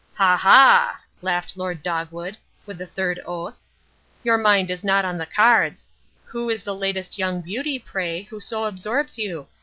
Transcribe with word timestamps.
"Ha! 0.15 0.35
ha!" 0.35 0.99
laughed 1.21 1.55
Lord 1.55 1.83
Dogwood, 1.83 2.35
with 2.65 2.81
a 2.81 2.87
third 2.87 3.19
oath, 3.23 3.61
"your 4.23 4.35
mind 4.39 4.71
is 4.71 4.83
not 4.83 5.05
on 5.05 5.19
the 5.19 5.27
cards. 5.27 5.89
Who 6.25 6.49
is 6.49 6.63
the 6.63 6.73
latest 6.73 7.19
young 7.19 7.41
beauty, 7.41 7.77
pray, 7.77 8.23
who 8.23 8.39
so 8.39 8.63
absorbs 8.65 9.19
you? 9.19 9.45